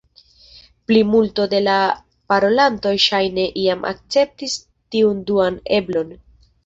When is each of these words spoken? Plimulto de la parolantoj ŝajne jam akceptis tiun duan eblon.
Plimulto 0.91 1.43
de 1.51 1.59
la 1.65 1.75
parolantoj 2.33 2.93
ŝajne 3.05 3.45
jam 3.65 3.85
akceptis 3.93 4.57
tiun 4.97 5.21
duan 5.29 5.61
eblon. 5.81 6.11